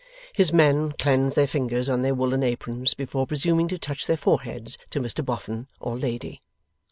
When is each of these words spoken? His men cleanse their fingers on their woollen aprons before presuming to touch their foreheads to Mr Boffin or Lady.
His 0.33 0.51
men 0.51 0.93
cleanse 0.93 1.35
their 1.35 1.45
fingers 1.45 1.87
on 1.87 2.01
their 2.01 2.15
woollen 2.15 2.41
aprons 2.41 2.95
before 2.95 3.27
presuming 3.27 3.67
to 3.67 3.77
touch 3.77 4.07
their 4.07 4.17
foreheads 4.17 4.79
to 4.89 4.99
Mr 4.99 5.23
Boffin 5.23 5.67
or 5.79 5.95
Lady. 5.95 6.41